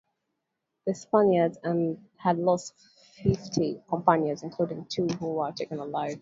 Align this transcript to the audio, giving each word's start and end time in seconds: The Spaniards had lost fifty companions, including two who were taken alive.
The 0.87 0.95
Spaniards 0.95 1.59
had 2.17 2.39
lost 2.39 2.73
fifty 3.21 3.79
companions, 3.87 4.41
including 4.41 4.85
two 4.89 5.05
who 5.05 5.33
were 5.35 5.51
taken 5.51 5.77
alive. 5.77 6.19